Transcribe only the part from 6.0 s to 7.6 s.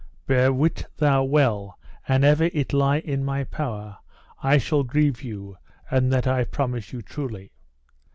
that I promise you truly.